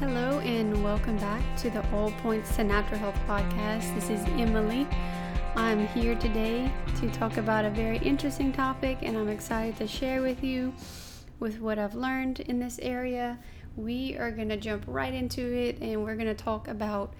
[0.00, 3.94] Hello, and welcome back to the All Points to Natural Health podcast.
[3.94, 4.88] This is Emily.
[5.56, 10.22] I'm here today to talk about a very interesting topic, and I'm excited to share
[10.22, 10.72] with you
[11.38, 13.38] with what I've learned in this area.
[13.76, 17.12] We are going to jump right into it, and we're going to talk about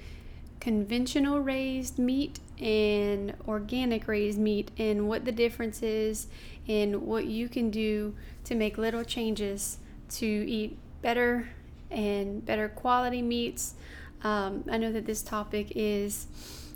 [0.59, 6.29] conventional raised meat and organic raised meat, and what the difference is,
[6.67, 9.77] and what you can do to make little changes
[10.09, 11.51] to eat better
[11.91, 13.75] and better quality meats.
[14.23, 16.27] Um, I know that this topic is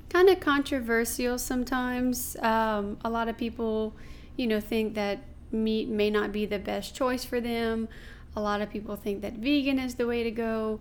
[0.09, 2.36] kind of controversial sometimes.
[2.41, 3.95] Um, a lot of people,
[4.36, 5.20] you know, think that
[5.52, 7.88] meat may not be the best choice for them.
[8.36, 10.80] A lot of people think that vegan is the way to go.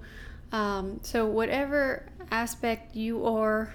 [0.51, 3.73] Um, so, whatever aspect you are,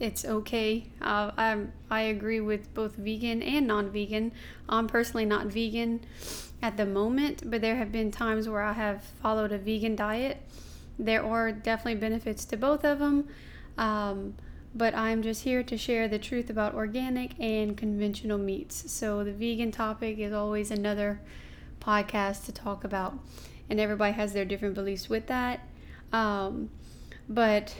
[0.00, 0.90] it's okay.
[1.00, 1.58] Uh, I
[1.90, 4.32] I agree with both vegan and non-vegan.
[4.68, 6.00] I'm personally not vegan
[6.60, 10.42] at the moment, but there have been times where I have followed a vegan diet.
[10.98, 13.28] There are definitely benefits to both of them,
[13.78, 14.34] um,
[14.74, 18.90] but I'm just here to share the truth about organic and conventional meats.
[18.90, 21.20] So, the vegan topic is always another
[21.80, 23.18] podcast to talk about,
[23.70, 25.68] and everybody has their different beliefs with that.
[26.12, 26.70] Um,
[27.28, 27.74] but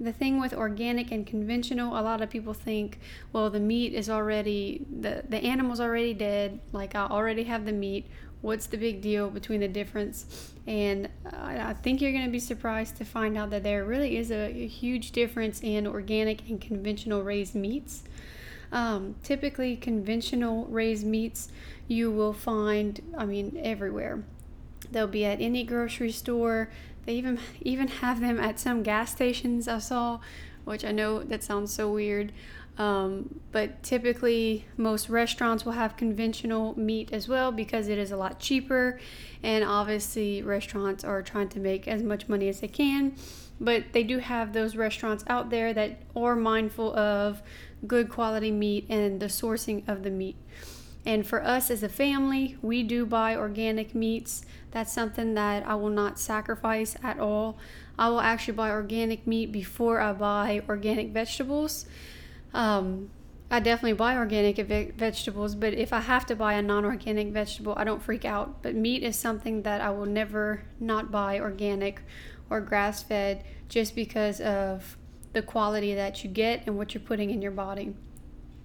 [0.00, 2.98] the thing with organic and conventional, a lot of people think,
[3.32, 6.60] well, the meat is already the the animal's already dead.
[6.72, 8.06] Like I already have the meat.
[8.40, 10.52] What's the big deal between the difference?
[10.66, 14.30] And i think you're going to be surprised to find out that there really is
[14.30, 18.04] a, a huge difference in organic and conventional raised meats.
[18.70, 21.48] Um, typically conventional raised meats
[21.88, 24.22] you will find i mean everywhere
[24.92, 26.70] they'll be at any grocery store
[27.06, 30.18] they even even have them at some gas stations i saw
[30.64, 32.32] which i know that sounds so weird
[32.78, 38.16] um, but typically, most restaurants will have conventional meat as well because it is a
[38.16, 39.00] lot cheaper.
[39.42, 43.16] And obviously, restaurants are trying to make as much money as they can.
[43.60, 47.42] But they do have those restaurants out there that are mindful of
[47.84, 50.36] good quality meat and the sourcing of the meat.
[51.06, 54.42] And for us as a family, we do buy organic meats.
[54.72, 57.56] That's something that I will not sacrifice at all.
[57.98, 61.86] I will actually buy organic meat before I buy organic vegetables
[62.54, 63.10] um,
[63.50, 67.28] I definitely buy organic ve- vegetables, but if I have to buy a non organic
[67.28, 68.62] vegetable, I don't freak out.
[68.62, 72.02] But meat is something that I will never not buy organic
[72.50, 74.96] or grass fed just because of
[75.32, 77.94] the quality that you get and what you're putting in your body.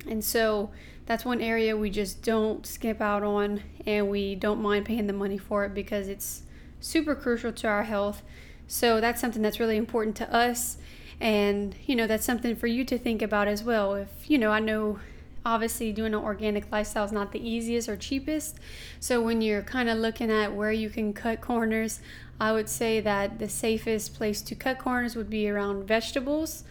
[0.07, 0.71] And so
[1.05, 5.13] that's one area we just don't skip out on and we don't mind paying the
[5.13, 6.43] money for it because it's
[6.79, 8.23] super crucial to our health.
[8.67, 10.77] So that's something that's really important to us
[11.19, 13.95] and, you know, that's something for you to think about as well.
[13.95, 14.99] If, you know, I know
[15.45, 18.57] obviously doing an organic lifestyle is not the easiest or cheapest.
[18.99, 21.99] So when you're kind of looking at where you can cut corners,
[22.39, 26.63] I would say that the safest place to cut corners would be around vegetables.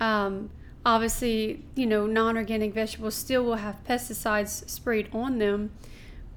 [0.00, 0.50] Um,
[0.84, 5.70] obviously, you know, non organic vegetables still will have pesticides sprayed on them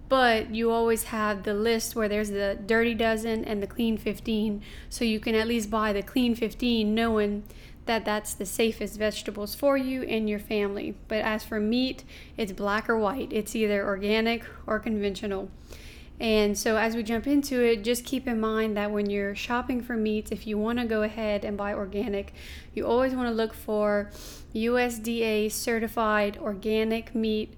[0.07, 4.61] but you always have the list where there's the dirty dozen and the clean 15
[4.89, 7.43] so you can at least buy the clean 15 knowing
[7.85, 10.95] that that's the safest vegetables for you and your family.
[11.07, 12.03] But as for meat
[12.37, 13.31] it's black or white.
[13.31, 15.49] It's either organic or conventional
[16.19, 19.81] and so as we jump into it just keep in mind that when you're shopping
[19.81, 22.33] for meats if you want to go ahead and buy organic
[22.73, 24.09] you always want to look for
[24.53, 27.53] usda certified organic meat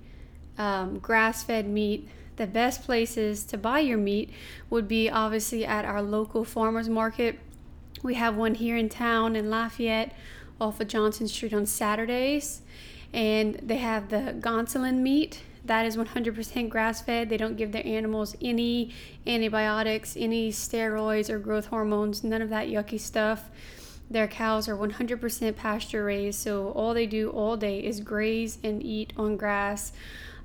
[0.57, 4.31] um, grass-fed meat the best places to buy your meat
[4.69, 7.39] would be obviously at our local farmers market.
[8.03, 10.13] We have one here in town in Lafayette
[10.61, 12.61] off of Johnson Street on Saturdays.
[13.11, 15.41] And they have the Gonsoulin meat.
[15.67, 17.29] That is 100% grass fed.
[17.29, 18.93] They don't give their animals any
[19.25, 23.49] antibiotics, any steroids, or growth hormones, none of that yucky stuff.
[24.09, 28.81] Their cows are 100% pasture raised, so all they do all day is graze and
[28.81, 29.91] eat on grass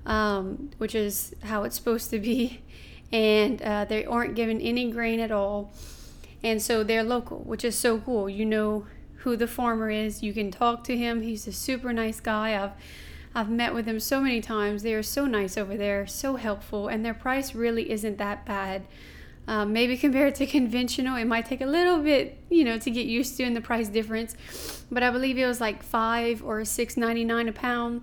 [0.07, 2.61] um, which is how it's supposed to be.
[3.15, 5.71] And uh, they aren't given any grain at all.
[6.43, 8.27] And so they're local, which is so cool.
[8.27, 8.87] You know
[9.17, 10.23] who the farmer is.
[10.23, 11.21] You can talk to him.
[11.21, 12.59] He's a super nice guy.
[12.59, 12.71] I've
[13.35, 14.83] I've met with them so many times.
[14.83, 18.87] They are so nice over there, so helpful, and their price really isn't that bad.
[19.49, 23.07] Um, maybe compared to conventional, it might take a little bit, you know, to get
[23.07, 24.85] used to in the price difference.
[24.91, 28.03] But I believe it was like five or six ninety nine a pound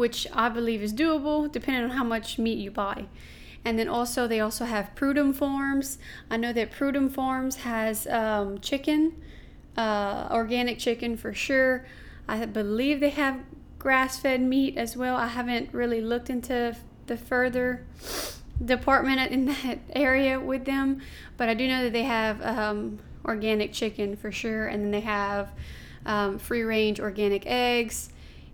[0.00, 3.04] which I believe is doable depending on how much meat you buy.
[3.66, 5.98] And then also, they also have Prudhomme Farms.
[6.30, 9.12] I know that Prudhomme Farms has um, chicken,
[9.76, 11.84] uh, organic chicken for sure.
[12.26, 13.40] I believe they have
[13.80, 15.16] grass fed meat as well.
[15.16, 17.84] I haven't really looked into the further
[18.64, 21.00] department in that area with them,
[21.36, 25.00] but I do know that they have um, organic chicken for sure, and then they
[25.00, 25.50] have
[26.06, 28.10] um, free range organic eggs,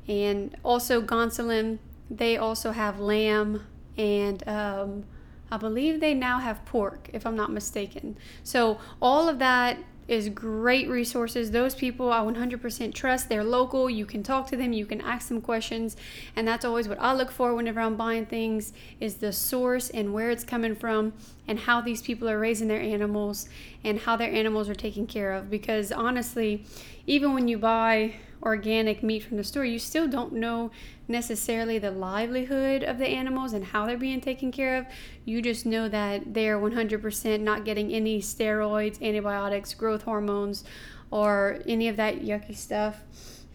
[0.08, 1.78] and also Gonsalves.
[2.08, 3.66] They also have lamb,
[3.98, 5.04] and um,
[5.50, 8.16] I believe they now have pork, if I'm not mistaken.
[8.44, 11.50] So all of that is great resources.
[11.50, 13.28] Those people I 100% trust.
[13.28, 13.90] They're local.
[13.90, 14.72] You can talk to them.
[14.72, 15.96] You can ask them questions,
[16.34, 20.12] and that's always what I look for whenever I'm buying things is the source and
[20.12, 21.12] where it's coming from
[21.48, 23.48] and how these people are raising their animals
[23.84, 26.64] and how their animals are taken care of because honestly,
[27.06, 30.70] even when you buy organic meat from the store, you still don't know
[31.08, 34.86] necessarily the livelihood of the animals and how they're being taken care of.
[35.24, 40.64] You just know that they're 100% not getting any steroids, antibiotics, growth hormones,
[41.10, 43.02] or any of that yucky stuff.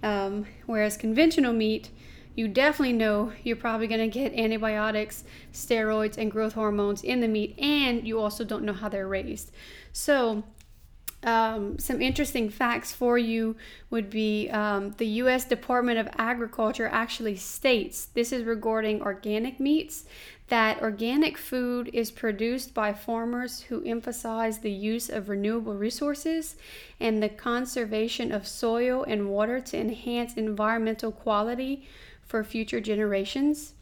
[0.04, 1.90] Um, whereas conventional meat,
[2.36, 5.24] you definitely know you're probably going to get antibiotics,
[5.54, 9.52] steroids, and growth hormones in the meat, and you also don't know how they're raised.
[9.92, 10.44] So,
[11.24, 13.56] um, some interesting facts for you
[13.90, 15.46] would be um, the U.S.
[15.46, 20.06] Department of Agriculture actually states this is regarding organic meats
[20.48, 26.58] that organic food is produced by farmers who emphasize the use of renewable resources
[27.00, 31.88] and the conservation of soil and water to enhance environmental quality
[32.26, 33.74] for future generations.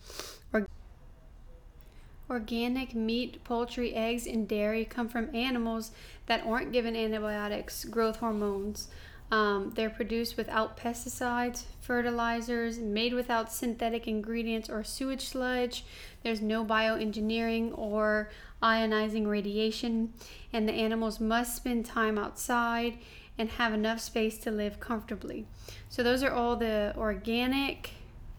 [2.29, 5.89] Organic meat, poultry, eggs, and dairy come from animals
[6.29, 8.87] that aren't given antibiotics, growth hormones.
[9.31, 15.83] Um, they're produced without pesticides, fertilizers, made without synthetic ingredients or sewage sludge.
[16.23, 18.29] There's no bioengineering or
[18.63, 20.13] ionizing radiation,
[20.53, 22.97] and the animals must spend time outside
[23.37, 25.45] and have enough space to live comfortably.
[25.89, 27.91] So, those are all the organic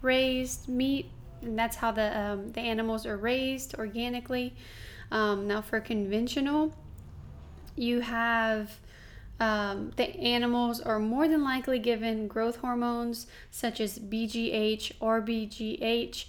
[0.03, 1.11] raised meat
[1.43, 4.55] and that's how the um, the animals are raised organically.
[5.11, 6.75] Um, now, for conventional,
[7.81, 8.79] you have
[9.41, 16.27] um, the animals are more than likely given growth hormones such as BGH, RBGH,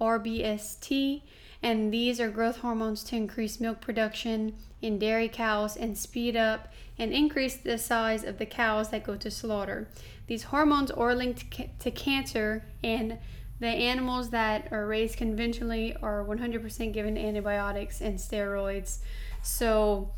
[0.00, 1.22] RBST,
[1.60, 6.72] and these are growth hormones to increase milk production in dairy cows and speed up
[6.98, 9.88] and increase the size of the cows that go to slaughter.
[10.28, 13.18] These hormones are linked to cancer and
[13.58, 18.98] the animals that are raised conventionally are 100% given antibiotics and steroids.
[19.42, 20.10] So,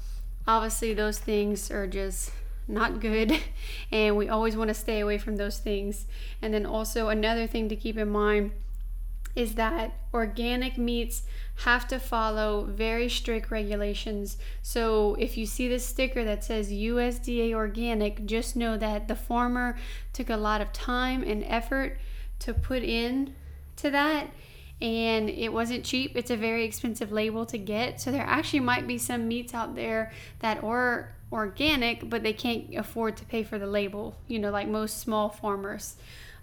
[0.47, 2.33] obviously, those things are just
[2.67, 3.39] not good,
[3.93, 6.07] and we always want to stay away from those things.
[6.41, 8.53] And then, also, another thing to keep in mind
[9.37, 11.23] is that organic meats
[11.65, 14.39] have to follow very strict regulations.
[14.63, 19.77] So if you see this sticker that says USDA organic, just know that the farmer
[20.13, 21.99] took a lot of time and effort
[22.41, 23.35] to put in
[23.77, 24.31] to that
[24.81, 26.17] and it wasn't cheap.
[26.17, 28.01] It's a very expensive label to get.
[28.01, 32.75] So there actually might be some meats out there that are organic, but they can't
[32.75, 35.97] afford to pay for the label, you know, like most small farmers.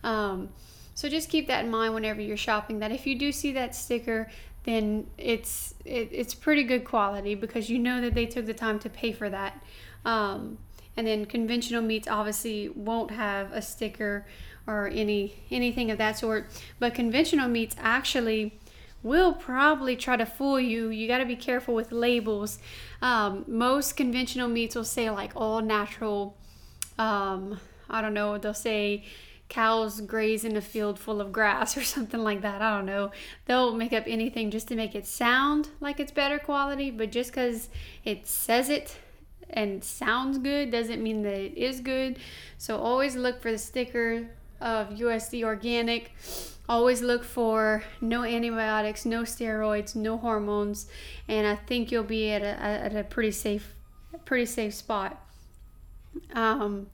[0.03, 0.49] Um,
[0.95, 3.75] so just keep that in mind whenever you're shopping that if you do see that
[3.75, 4.29] sticker,
[4.63, 8.79] then it's it, it's pretty good quality because you know that they took the time
[8.79, 9.63] to pay for that.
[10.05, 10.57] Um,
[10.97, 14.25] and then conventional meats obviously won't have a sticker
[14.71, 16.47] or any anything of that sort.
[16.79, 18.59] But conventional meats actually
[19.03, 20.89] will probably try to fool you.
[20.89, 22.59] You got to be careful with labels.
[23.01, 26.37] Um, most conventional meats will say like all natural.
[26.97, 28.37] Um, I don't know.
[28.37, 29.03] They'll say
[29.49, 32.61] cows graze in a field full of grass or something like that.
[32.61, 33.11] I don't know.
[33.45, 37.31] They'll make up anything just to make it sound like it's better quality, but just
[37.31, 37.69] because
[38.05, 38.97] it says it
[39.49, 42.17] and sounds good doesn't mean that it is good.
[42.57, 44.29] So always look for the sticker
[44.61, 46.11] of USD organic.
[46.69, 50.87] Always look for no antibiotics, no steroids, no hormones,
[51.27, 53.75] and I think you'll be at a, at a pretty safe,
[54.25, 55.21] pretty safe spot.
[56.33, 56.87] Um,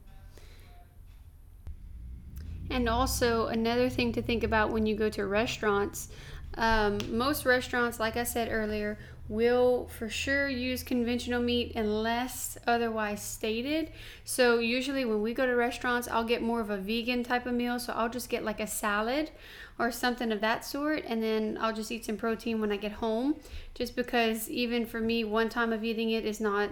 [2.70, 6.08] and also another thing to think about when you go to restaurants.
[6.54, 13.22] Um, most restaurants, like I said earlier, will for sure use conventional meat unless otherwise
[13.22, 13.92] stated.
[14.24, 17.54] So, usually when we go to restaurants, I'll get more of a vegan type of
[17.54, 17.78] meal.
[17.78, 19.30] So, I'll just get like a salad
[19.78, 22.92] or something of that sort, and then I'll just eat some protein when I get
[22.92, 23.36] home.
[23.74, 26.70] Just because, even for me, one time of eating it is not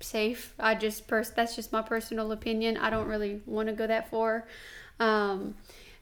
[0.00, 0.54] safe.
[0.58, 2.76] I just, pers- that's just my personal opinion.
[2.76, 4.46] I don't really want to go that far.
[5.00, 5.54] Um,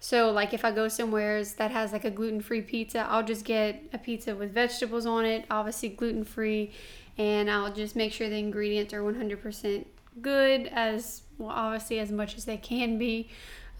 [0.04, 3.82] so like if I go somewhere that has like a gluten-free pizza, I'll just get
[3.90, 6.72] a pizza with vegetables on it, obviously gluten-free,
[7.16, 9.86] and I'll just make sure the ingredients are 100%
[10.20, 13.30] good as well obviously as much as they can be.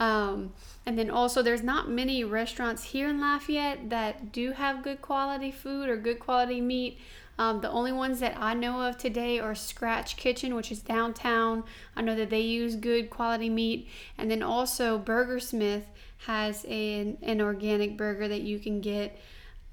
[0.01, 0.55] Um,
[0.87, 5.51] and then also, there's not many restaurants here in Lafayette that do have good quality
[5.51, 6.99] food or good quality meat.
[7.39, 11.65] Um, the only ones that I know of today are Scratch Kitchen, which is downtown.
[11.95, 13.89] I know that they use good quality meat.
[14.17, 15.83] And then also, Burgersmith
[16.27, 19.19] has a, an organic burger that you can get.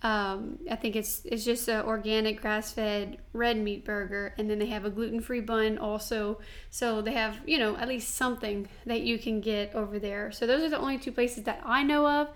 [0.04, 4.66] Um, I think it's it's just an organic grass-fed red meat burger, and then they
[4.66, 6.40] have a gluten-free bun also.
[6.72, 10.32] So they have you know at least something that you can get over there.
[10.32, 12.30] So those are the only two places that I know of.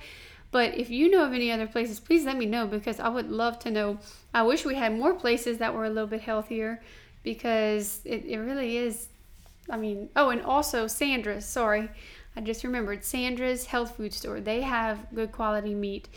[0.51, 3.29] But if you know of any other places, please let me know because I would
[3.29, 3.97] love to know.
[4.33, 6.81] I wish we had more places that were a little bit healthier
[7.23, 9.09] because it, it really is.
[9.69, 11.45] I mean, oh, and also Sandra's.
[11.45, 11.89] Sorry,
[12.35, 14.41] I just remembered Sandra's health food store.
[14.41, 16.09] They have good quality meat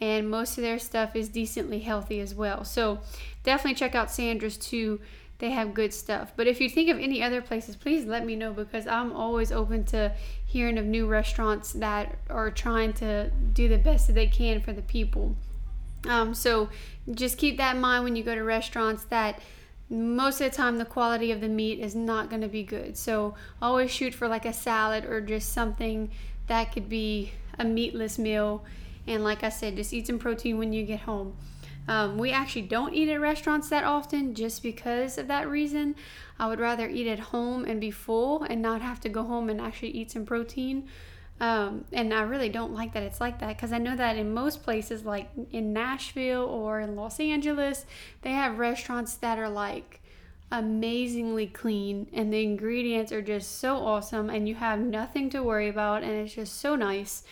[0.00, 2.64] and most of their stuff is decently healthy as well.
[2.64, 3.00] So
[3.42, 5.00] definitely check out Sandra's too.
[5.38, 6.32] They have good stuff.
[6.36, 9.52] But if you think of any other places, please let me know because I'm always
[9.52, 10.12] open to
[10.44, 14.72] hearing of new restaurants that are trying to do the best that they can for
[14.72, 15.36] the people.
[16.08, 16.68] Um, so
[17.12, 19.40] just keep that in mind when you go to restaurants that
[19.90, 22.96] most of the time the quality of the meat is not going to be good.
[22.96, 26.10] So always shoot for like a salad or just something
[26.46, 28.64] that could be a meatless meal
[29.08, 31.34] and like I said, just eat some protein when you get home.
[31.88, 35.96] Um, we actually don't eat at restaurants that often just because of that reason.
[36.38, 39.48] I would rather eat at home and be full and not have to go home
[39.48, 40.86] and actually eat some protein.
[41.40, 44.34] Um, and I really don't like that it's like that because I know that in
[44.34, 47.86] most places, like in Nashville or in Los Angeles,
[48.22, 50.00] they have restaurants that are like
[50.50, 55.68] amazingly clean and the ingredients are just so awesome and you have nothing to worry
[55.68, 57.22] about and it's just so nice.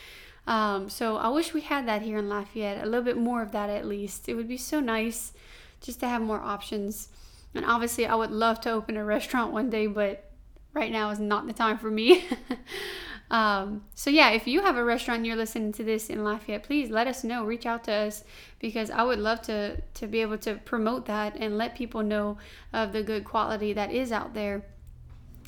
[0.46, 3.50] Um, so I wish we had that here in Lafayette, a little bit more of
[3.52, 4.28] that at least.
[4.28, 5.32] It would be so nice
[5.80, 7.08] just to have more options.
[7.54, 10.30] And obviously, I would love to open a restaurant one day, but
[10.72, 12.24] right now is not the time for me.
[13.30, 16.90] um, so, yeah, if you have a restaurant you're listening to this in Lafayette, please
[16.90, 17.44] let us know.
[17.44, 18.24] Reach out to us
[18.60, 22.38] because I would love to, to be able to promote that and let people know
[22.72, 24.64] of the good quality that is out there.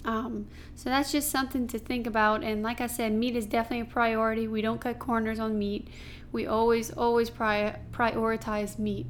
[0.04, 2.42] Um, so that's just something to think about.
[2.42, 4.49] And like I said, meat is definitely a priority.
[4.49, 5.88] We don't cut corners on meat.
[6.32, 9.06] We always, always pri- prioritize meat.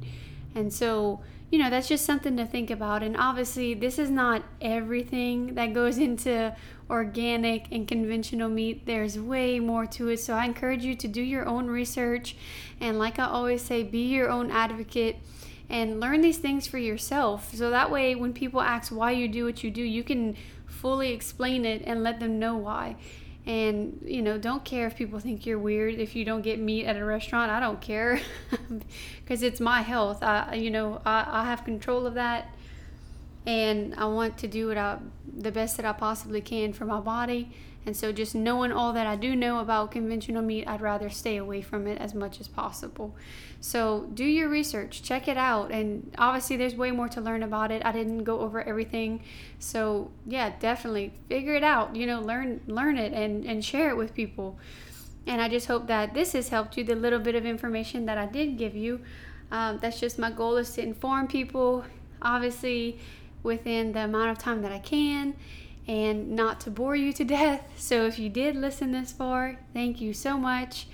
[0.55, 3.01] And so, you know, that's just something to think about.
[3.01, 6.55] And obviously, this is not everything that goes into
[6.89, 8.85] organic and conventional meat.
[8.85, 10.19] There's way more to it.
[10.19, 12.35] So I encourage you to do your own research.
[12.79, 15.17] And like I always say, be your own advocate
[15.69, 17.53] and learn these things for yourself.
[17.53, 21.11] So that way, when people ask why you do what you do, you can fully
[21.13, 22.95] explain it and let them know why.
[23.49, 26.85] And, you know, don't care if people think you're weird if you don't get meat
[26.85, 27.51] at a restaurant.
[27.51, 28.21] I don't care
[29.23, 30.21] because it's my health.
[30.21, 32.53] I, you know, I, I have control of that.
[33.47, 34.99] And I want to do what I,
[35.35, 37.51] the best that I possibly can for my body
[37.89, 41.37] and so, just knowing all that I do know about conventional meat, I'd rather stay
[41.37, 43.15] away from it as much as possible.
[43.61, 45.71] So, do your research, check it out.
[45.71, 47.83] And obviously, there's way more to learn about it.
[47.83, 49.23] I didn't go over everything.
[49.57, 51.95] So, yeah, definitely figure it out.
[51.95, 54.59] You know, learn learn it and, and share it with people.
[55.25, 58.19] And I just hope that this has helped you, the little bit of information that
[58.19, 59.01] I did give you.
[59.51, 61.85] Um, that's just my goal is to inform people,
[62.21, 62.99] obviously,
[63.41, 65.33] within the amount of time that I can
[65.89, 67.67] and not to bore you to death.
[67.75, 70.85] So if you did listen this far, thank you so much.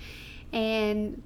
[0.52, 1.22] And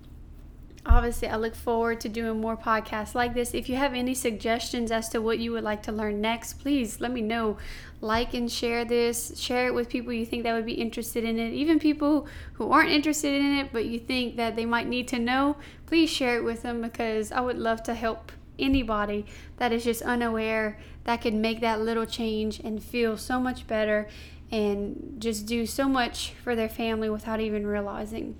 [0.84, 3.54] obviously, I look forward to doing more podcasts like this.
[3.54, 7.00] If you have any suggestions as to what you would like to learn next, please
[7.00, 7.58] let me know.
[8.00, 11.38] Like and share this, share it with people you think that would be interested in
[11.38, 11.52] it.
[11.52, 15.18] Even people who aren't interested in it, but you think that they might need to
[15.18, 19.26] know, please share it with them because I would love to help anybody
[19.57, 24.09] that is just unaware that could make that little change and feel so much better
[24.50, 28.37] and just do so much for their family without even realizing.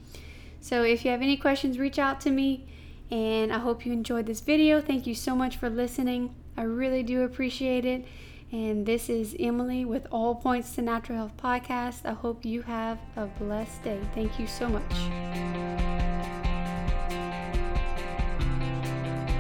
[0.61, 2.67] So, if you have any questions, reach out to me.
[3.11, 4.81] And I hope you enjoyed this video.
[4.81, 6.35] Thank you so much for listening.
[6.57, 8.07] I really do appreciate it.
[8.53, 12.05] And this is Emily with All Points to Natural Health Podcast.
[12.05, 14.01] I hope you have a blessed day.
[14.15, 15.70] Thank you so much.